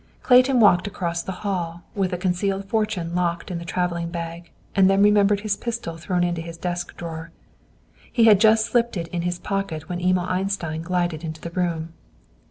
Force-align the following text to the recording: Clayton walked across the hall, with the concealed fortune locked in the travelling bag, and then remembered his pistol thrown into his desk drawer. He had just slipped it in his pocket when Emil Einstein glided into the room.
Clayton 0.23 0.59
walked 0.59 0.87
across 0.87 1.21
the 1.21 1.31
hall, 1.45 1.83
with 1.93 2.09
the 2.09 2.17
concealed 2.17 2.65
fortune 2.65 3.13
locked 3.13 3.51
in 3.51 3.59
the 3.59 3.65
travelling 3.65 4.09
bag, 4.09 4.49
and 4.75 4.89
then 4.89 5.03
remembered 5.03 5.41
his 5.41 5.55
pistol 5.55 5.95
thrown 5.95 6.23
into 6.23 6.41
his 6.41 6.57
desk 6.57 6.97
drawer. 6.97 7.29
He 8.11 8.23
had 8.23 8.39
just 8.39 8.65
slipped 8.65 8.97
it 8.97 9.09
in 9.09 9.21
his 9.21 9.37
pocket 9.37 9.89
when 9.89 10.01
Emil 10.01 10.25
Einstein 10.27 10.81
glided 10.81 11.23
into 11.23 11.39
the 11.39 11.51
room. 11.51 11.93